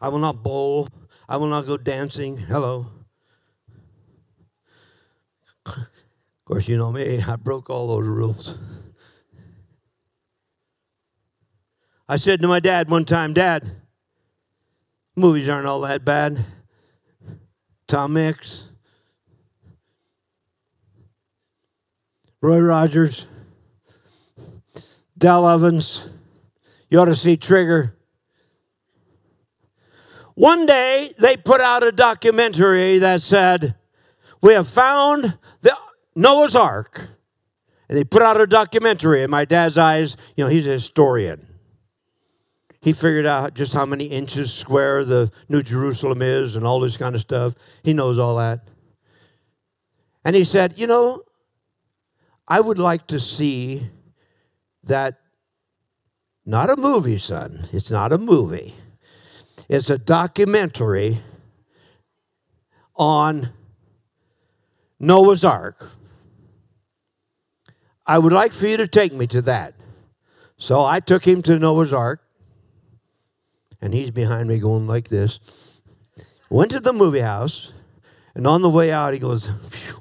[0.00, 0.86] I will not bowl,
[1.28, 2.36] I will not go dancing.
[2.36, 2.86] Hello.
[5.66, 8.56] Of course, you know me, I broke all those rules.
[12.08, 13.68] I said to my dad one time, Dad,
[15.16, 16.44] Movies aren't all that bad.
[17.88, 18.69] Tom Mix,
[22.42, 23.26] Roy Rogers,
[25.18, 26.08] Dale Evans.
[26.88, 27.96] You ought to see Trigger.
[30.34, 33.74] One day they put out a documentary that said,
[34.40, 35.76] We have found the
[36.14, 37.08] Noah's Ark.
[37.90, 39.22] And they put out a documentary.
[39.22, 41.46] In my dad's eyes, you know, he's a historian.
[42.80, 46.96] he figured out just how many inches square the New Jerusalem is and all this
[46.96, 47.54] kind of stuff.
[47.82, 48.66] He knows all that.
[50.24, 51.24] And he said, You know,
[52.50, 53.88] I would like to see
[54.82, 55.20] that,
[56.44, 57.68] not a movie, son.
[57.72, 58.74] It's not a movie,
[59.68, 61.22] it's a documentary
[62.96, 63.50] on
[64.98, 65.90] Noah's Ark.
[68.04, 69.74] I would like for you to take me to that.
[70.56, 72.20] So I took him to Noah's Ark,
[73.80, 75.38] and he's behind me going like this.
[76.50, 77.72] Went to the movie house,
[78.34, 79.99] and on the way out, he goes, Phew.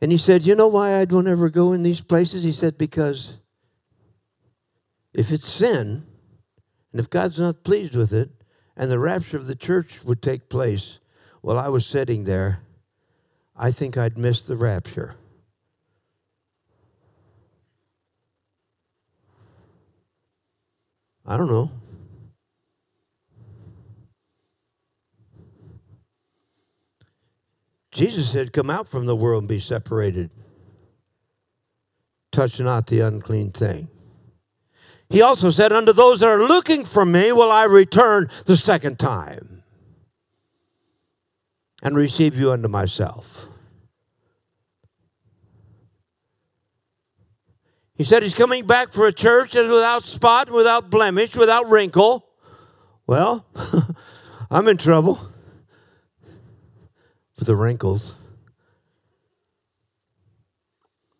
[0.00, 2.42] And he said, You know why I don't ever go in these places?
[2.42, 3.36] He said, Because
[5.12, 6.06] if it's sin,
[6.92, 8.30] and if God's not pleased with it,
[8.76, 11.00] and the rapture of the church would take place
[11.40, 12.60] while I was sitting there,
[13.56, 15.16] I think I'd miss the rapture.
[21.26, 21.70] I don't know.
[27.90, 30.30] Jesus said, Come out from the world and be separated.
[32.30, 33.88] Touch not the unclean thing.
[35.08, 38.98] He also said, Unto those that are looking for me will I return the second
[38.98, 39.62] time
[41.82, 43.46] and receive you unto myself.
[47.94, 51.68] He said he's coming back for a church that is without spot, without blemish, without
[51.68, 52.24] wrinkle.
[53.08, 53.46] Well,
[54.50, 55.32] I'm in trouble
[57.38, 58.14] with the wrinkles.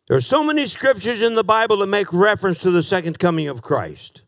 [0.06, 3.48] There are so many scriptures in the Bible that make reference to the second coming
[3.48, 4.22] of Christ.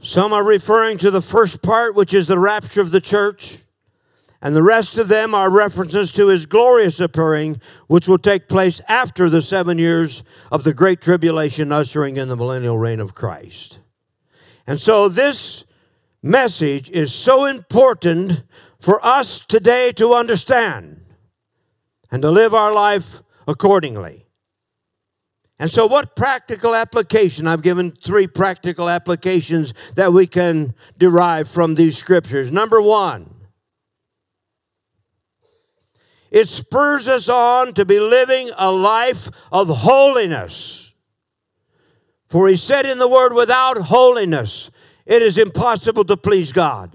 [0.00, 3.58] Some are referring to the first part, which is the rapture of the church
[4.40, 8.80] and the rest of them are references to his glorious appearing, which will take place
[8.88, 10.22] after the seven years
[10.52, 13.80] of the Great Tribulation, ushering in the millennial reign of Christ.
[14.66, 15.64] And so, this
[16.22, 18.42] message is so important
[18.80, 21.04] for us today to understand
[22.10, 24.26] and to live our life accordingly.
[25.58, 27.48] And so, what practical application?
[27.48, 32.52] I've given three practical applications that we can derive from these scriptures.
[32.52, 33.34] Number one,
[36.30, 40.94] it spurs us on to be living a life of holiness.
[42.28, 44.70] For he said in the word, without holiness,
[45.08, 46.94] it is impossible to please God.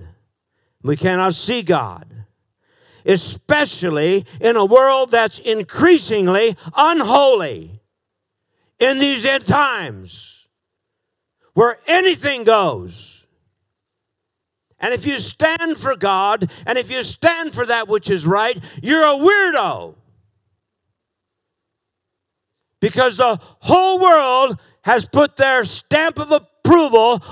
[0.84, 2.08] We cannot see God,
[3.06, 7.82] especially in a world that's increasingly unholy
[8.78, 10.48] in these end times
[11.56, 13.26] where anything goes.
[14.80, 18.62] And if you stand for God and if you stand for that which is right,
[18.84, 19.96] you're a weirdo.
[22.80, 26.53] Because the whole world has put their stamp of approval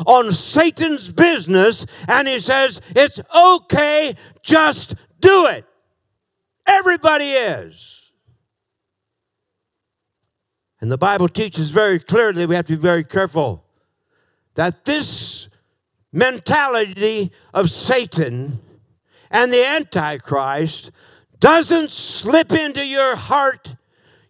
[0.06, 5.65] on Satan's business, and he says, it's okay, just do it.
[6.65, 8.13] Everybody is.
[10.80, 13.63] And the Bible teaches very clearly we have to be very careful
[14.56, 15.48] that this
[16.12, 18.60] mentality of Satan
[19.30, 20.91] and the Antichrist
[21.39, 23.76] doesn't slip into your heart,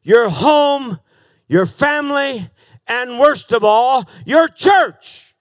[0.03, 0.99] your home,
[1.47, 2.49] your family,
[2.91, 5.33] and worst of all, your church.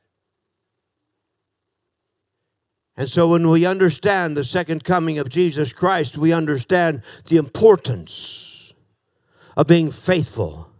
[2.97, 8.73] And so, when we understand the second coming of Jesus Christ, we understand the importance
[9.57, 10.71] of being faithful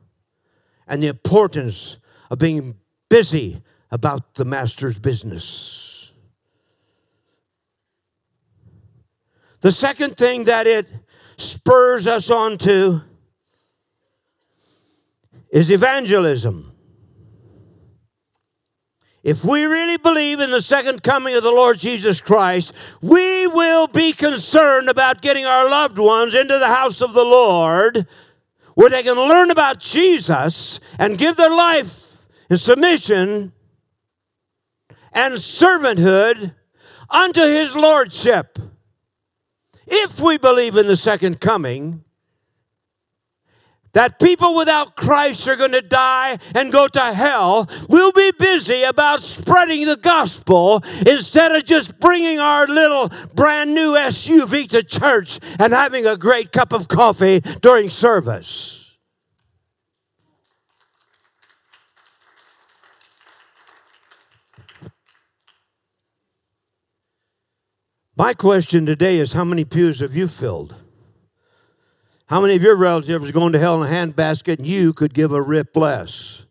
[0.87, 1.99] and the importance
[2.31, 2.77] of being
[3.09, 6.13] busy about the master's business.
[9.61, 10.87] The second thing that it
[11.37, 13.03] spurs us on to
[15.51, 16.73] is evangelism.
[19.23, 23.87] If we really believe in the second coming of the Lord Jesus Christ, we will
[23.87, 28.07] be concerned about getting our loved ones into the house of the Lord
[28.75, 33.53] where they can learn about Jesus and give their life in submission
[35.13, 36.55] and servanthood
[37.11, 38.59] unto his lordship.
[39.87, 42.05] If we believe in the second coming,
[43.93, 48.83] that people without Christ are going to die and go to hell, we'll be busy
[48.83, 55.41] about spreading the gospel instead of just bringing our little brand new SUV to church
[55.59, 58.81] and having a great cup of coffee during service.
[68.17, 70.75] My question today is how many pews have you filled?
[72.31, 75.13] How many of your relatives are going to hell in a handbasket and you could
[75.13, 76.47] give a rip less?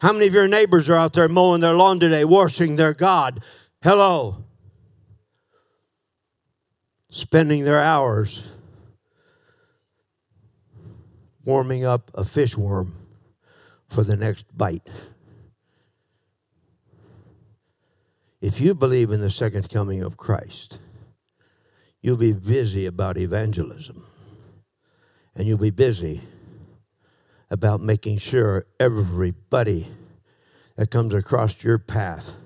[0.00, 3.42] How many of your neighbors are out there mowing their lawn today, worshiping their God?
[3.82, 4.44] Hello.
[7.10, 8.52] Spending their hours
[11.44, 12.94] warming up a fish worm
[13.88, 14.88] for the next bite.
[18.40, 20.78] If you believe in the second coming of Christ,
[22.00, 24.06] you'll be busy about evangelism.
[25.36, 26.22] And you'll be busy
[27.50, 29.88] about making sure everybody
[30.76, 32.36] that comes across your path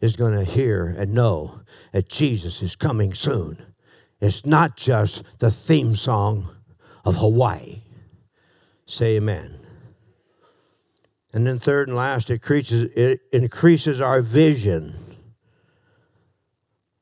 [0.00, 1.60] is going to hear and know
[1.92, 3.62] that Jesus is coming soon.
[4.20, 6.54] It's not just the theme song
[7.04, 7.82] of Hawaii.
[8.86, 9.60] Say amen.
[11.32, 14.94] And then, third and last, it increases, it increases our vision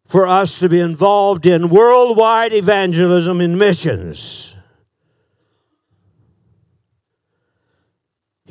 [0.07, 4.54] for us to be involved in worldwide evangelism and missions.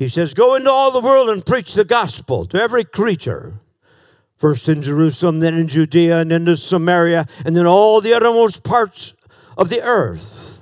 [0.03, 3.61] He says, Go into all the world and preach the gospel to every creature.
[4.35, 9.13] First in Jerusalem, then in Judea, and into Samaria, and then all the uttermost parts
[9.57, 10.59] of the earth.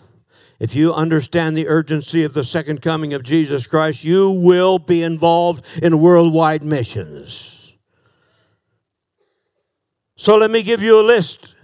[0.59, 5.01] If you understand the urgency of the second coming of Jesus Christ, you will be
[5.01, 7.75] involved in worldwide missions.
[10.17, 11.55] So let me give you a list.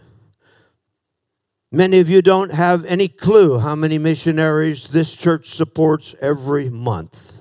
[1.71, 7.36] Many of you don't have any clue how many missionaries this church supports every month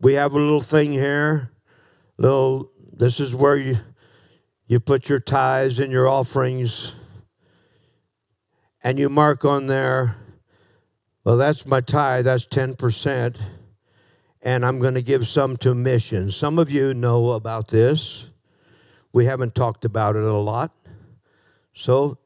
[0.00, 1.50] we have a little thing here.
[2.18, 3.78] Little, this is where you
[4.68, 6.94] you put your tithes and your offerings,
[8.82, 10.16] and you mark on there.
[11.24, 12.24] Well, that's my tithe.
[12.24, 13.38] That's ten percent,
[14.42, 16.36] and I'm going to give some to missions.
[16.36, 18.30] Some of you know about this.
[19.12, 20.76] We haven't talked about it a lot,
[21.72, 22.18] so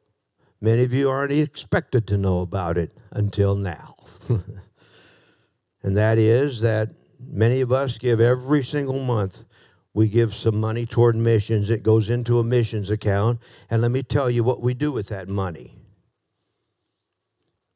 [0.61, 3.97] many of you aren't expected to know about it until now.
[4.29, 6.91] and that is that
[7.29, 9.45] Many of us give every single month.
[9.93, 11.69] We give some money toward missions.
[11.69, 13.41] It goes into a missions account.
[13.69, 15.77] And let me tell you what we do with that money.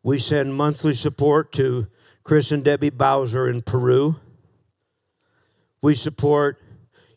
[0.02, 1.88] We send monthly support to
[2.22, 4.16] Chris and Debbie Bowser in Peru.
[5.82, 6.60] We support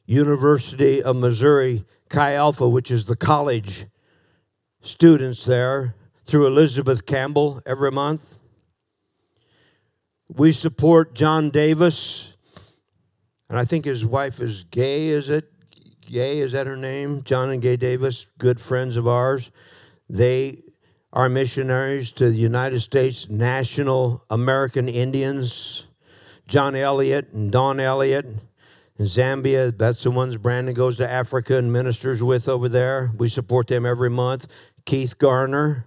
[0.06, 3.86] University of Missouri Chi Alpha, which is the college
[4.82, 8.40] students there, through Elizabeth Campbell every month.
[10.30, 12.34] We support John Davis,
[13.50, 15.52] and I think his wife is Gay, is it?
[16.02, 17.24] Gay, is that her name?
[17.24, 19.52] John and Gay Davis, good friends of ours.
[20.10, 20.64] They
[21.14, 25.86] are missionaries to the United States National American Indians.
[26.48, 28.26] John Elliott and Don Elliott
[28.98, 29.78] in Zambia.
[29.78, 33.12] That's the ones Brandon goes to Africa and ministers with over there.
[33.18, 34.48] We support them every month.
[34.86, 35.86] Keith Garner,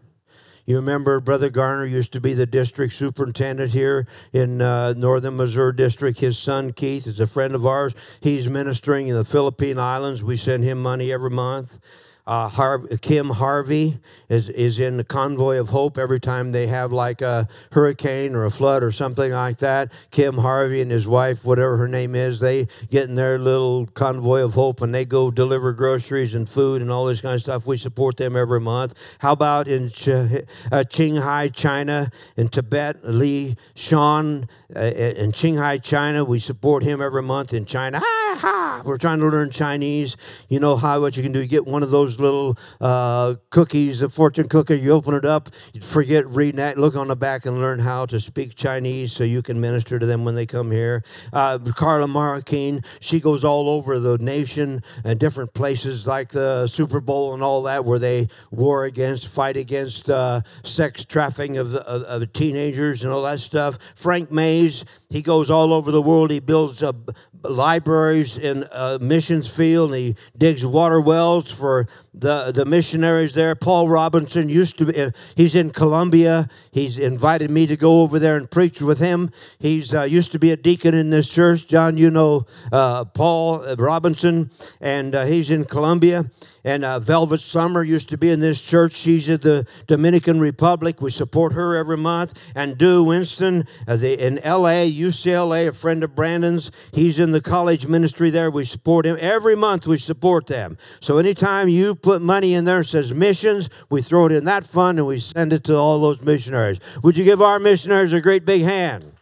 [0.71, 5.73] you remember Brother Garner used to be the district superintendent here in uh, Northern Missouri
[5.73, 6.21] District.
[6.21, 7.93] His son Keith is a friend of ours.
[8.21, 10.23] He's ministering in the Philippine Islands.
[10.23, 11.81] We send him money every month.
[12.31, 17.23] Uh, Kim Harvey is, is in the convoy of hope every time they have like
[17.23, 19.91] a hurricane or a flood or something like that.
[20.13, 24.43] Kim Harvey and his wife, whatever her name is, they get in their little convoy
[24.43, 27.67] of hope and they go deliver groceries and food and all this kind of stuff.
[27.67, 28.95] We support them every month.
[29.19, 36.25] How about in Ch- uh, Qinghai, China, in Tibet, Li Sean uh, in Qinghai, China?
[36.25, 37.99] We support him every month in China.
[37.99, 38.20] Ha,
[38.85, 40.17] We're trying to learn Chinese.
[40.49, 41.41] You know how what you can do?
[41.41, 44.79] You get one of those little uh, cookies, a fortune cookie.
[44.79, 45.49] You open it up,
[45.81, 49.43] forget reading that, look on the back and learn how to speak Chinese so you
[49.43, 51.03] can minister to them when they come here.
[51.33, 57.01] Uh, Carla Marroquin, she goes all over the nation and different places like the Super
[57.01, 62.03] Bowl and all that where they war against, fight against uh, sex trafficking of, of,
[62.03, 63.79] of, teenagers and all that stuff.
[63.95, 66.31] Frank Mays, he goes all over the world.
[66.31, 66.93] He builds uh,
[67.43, 73.55] libraries in a missions field and he digs water wells for the, the missionaries there.
[73.55, 76.49] Paul Robinson used to be, he's in Colombia.
[76.71, 79.31] He's invited me to go over there and preach with him.
[79.59, 81.67] He's uh, used to be a deacon in this church.
[81.67, 84.51] John, you know uh, Paul Robinson,
[84.81, 86.31] and uh, he's in Colombia.
[86.65, 88.93] And uh, Velvet Summer used to be in this church.
[88.93, 91.01] She's at the Dominican Republic.
[91.01, 92.35] We support her every month.
[92.55, 96.71] And Do Winston uh, the, in LA, UCLA, a friend of Brandon's.
[96.93, 98.51] He's in the college ministry there.
[98.51, 99.17] We support him.
[99.21, 100.77] Every month we support them.
[101.01, 104.99] So anytime you put money in there says missions, we throw it in that fund
[104.99, 106.81] and we send it to all those missionaries.
[107.03, 109.13] Would you give our missionaries a great big hand?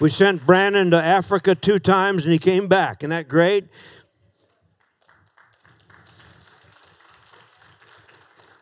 [0.00, 3.02] We sent Brandon to Africa two times and he came back.
[3.02, 3.68] Isn't that great?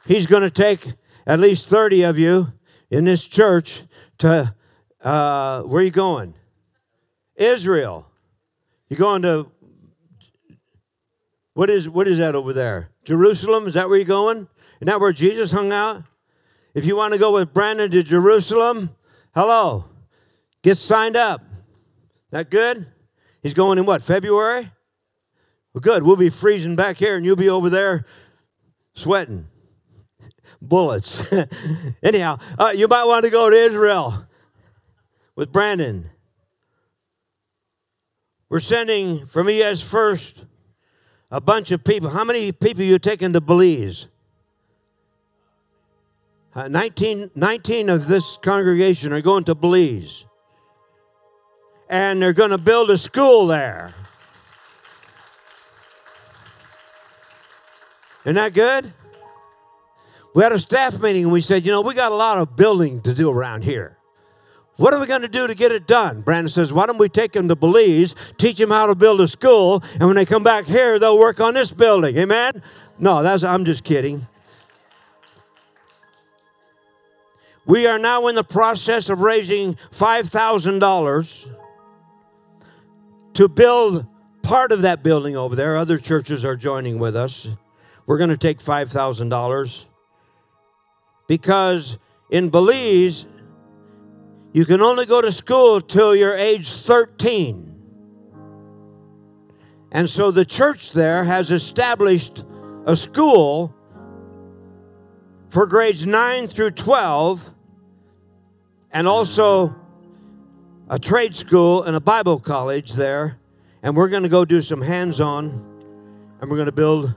[0.04, 0.94] He's going to take
[1.26, 2.52] at least 30 of you
[2.90, 3.84] in this church
[4.18, 4.54] to,
[5.00, 6.34] uh, where are you going?
[7.36, 8.07] Israel.
[8.88, 9.50] You're going to,
[11.54, 12.90] what is, what is that over there?
[13.04, 13.66] Jerusalem?
[13.66, 14.48] Is that where you're going?
[14.76, 16.04] Isn't that where Jesus hung out?
[16.74, 18.90] If you want to go with Brandon to Jerusalem,
[19.34, 19.86] hello,
[20.62, 21.42] get signed up.
[22.30, 22.86] That good?
[23.42, 24.70] He's going in what, February?
[25.72, 26.02] Well, good.
[26.02, 28.04] We'll be freezing back here and you'll be over there
[28.94, 29.46] sweating
[30.62, 31.30] bullets.
[32.02, 34.26] Anyhow, uh, you might want to go to Israel
[35.36, 36.10] with Brandon.
[38.50, 40.46] We're sending from ES First
[41.30, 42.08] a bunch of people.
[42.08, 44.08] How many people you taking to Belize?
[46.54, 50.24] Uh, 19, 19 of this congregation are going to Belize.
[51.90, 53.94] And they're going to build a school there.
[58.24, 58.92] Isn't that good?
[60.34, 62.56] We had a staff meeting and we said, you know, we got a lot of
[62.56, 63.97] building to do around here.
[64.78, 66.20] What are we going to do to get it done?
[66.20, 69.26] Brandon says, why don't we take them to Belize, teach them how to build a
[69.26, 72.16] school, and when they come back here, they'll work on this building.
[72.16, 72.62] Amen?
[72.96, 74.28] No, that's I'm just kidding.
[77.66, 81.56] We are now in the process of raising $5,000
[83.34, 84.06] to build
[84.42, 85.76] part of that building over there.
[85.76, 87.48] Other churches are joining with us.
[88.06, 89.86] We're going to take $5,000
[91.26, 91.98] because
[92.30, 93.26] in Belize,
[94.52, 97.68] you can only go to school till you're age 13.
[99.90, 102.44] And so the church there has established
[102.86, 103.74] a school
[105.50, 107.54] for grades 9 through 12
[108.92, 109.74] and also
[110.90, 113.38] a trade school and a Bible college there.
[113.82, 115.50] And we're going to go do some hands on
[116.40, 117.14] and we're going to build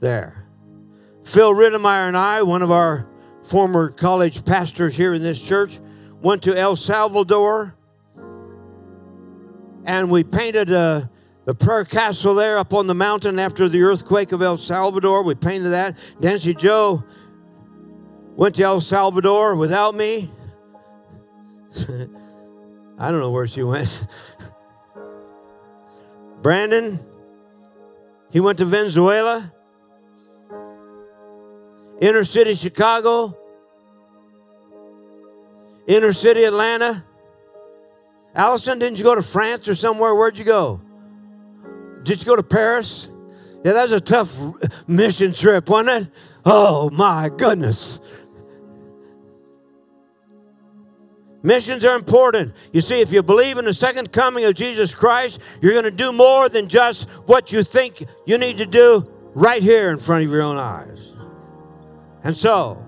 [0.00, 0.46] there.
[1.24, 3.08] Phil Rittemeyer and I, one of our
[3.42, 5.80] former college pastors here in this church,
[6.24, 7.74] went to El Salvador
[9.84, 11.02] and we painted uh,
[11.44, 15.22] the prayer castle there up on the mountain after the earthquake of El Salvador.
[15.22, 15.98] We painted that.
[16.20, 17.04] Nancy Joe
[18.36, 20.32] went to El Salvador without me.
[22.98, 24.06] I don't know where she went.
[26.42, 27.04] Brandon,
[28.30, 29.52] he went to Venezuela,
[32.00, 33.36] inner city Chicago,
[35.86, 37.04] inner city Atlanta.
[38.34, 40.14] Allison, didn't you go to France or somewhere?
[40.14, 40.80] Where'd you go?
[42.02, 43.10] Did you go to Paris?
[43.64, 44.38] Yeah, that was a tough
[44.86, 46.12] mission trip, wasn't it?
[46.44, 48.00] Oh my goodness.
[51.42, 52.54] Missions are important.
[52.72, 55.90] You see, if you believe in the second coming of Jesus Christ, you're going to
[55.90, 60.24] do more than just what you think you need to do right here in front
[60.24, 61.14] of your own eyes.
[62.22, 62.82] And so,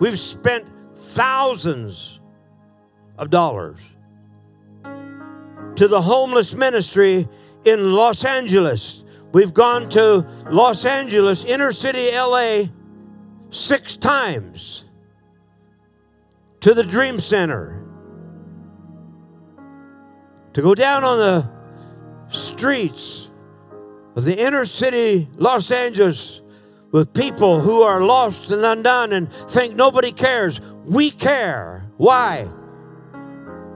[0.00, 0.66] we've spent
[0.96, 2.20] thousands
[3.18, 3.78] of dollars
[5.76, 7.28] to the homeless ministry
[7.64, 9.04] in Los Angeles.
[9.32, 12.64] We've gone to Los Angeles, inner city LA,
[13.50, 14.84] six times
[16.60, 17.84] to the Dream Center,
[20.54, 21.50] to go down on the
[22.28, 23.30] streets
[24.14, 26.40] of the inner city Los Angeles
[26.92, 30.60] with people who are lost and undone and think nobody cares.
[30.84, 31.84] We care.
[31.96, 32.48] Why?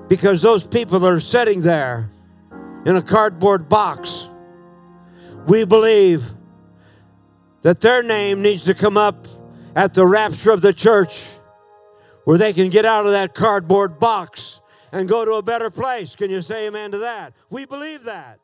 [0.08, 2.10] Because those people that are sitting there
[2.84, 4.28] in a cardboard box.
[5.46, 6.24] We believe
[7.62, 9.26] that their name needs to come up
[9.76, 11.26] at the rapture of the church
[12.24, 14.60] where they can get out of that cardboard box
[14.92, 16.16] and go to a better place.
[16.16, 17.34] Can you say amen to that?
[17.48, 18.39] We believe that.